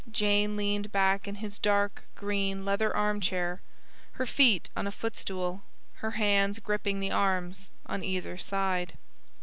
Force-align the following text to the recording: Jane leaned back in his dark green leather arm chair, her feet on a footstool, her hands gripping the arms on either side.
Jane 0.11 0.57
leaned 0.57 0.91
back 0.91 1.27
in 1.27 1.35
his 1.35 1.59
dark 1.59 2.05
green 2.15 2.65
leather 2.65 2.91
arm 2.95 3.21
chair, 3.21 3.61
her 4.13 4.25
feet 4.25 4.67
on 4.75 4.87
a 4.87 4.91
footstool, 4.91 5.61
her 5.97 6.09
hands 6.17 6.57
gripping 6.57 6.99
the 7.01 7.11
arms 7.11 7.69
on 7.85 8.03
either 8.03 8.35
side. 8.35 8.97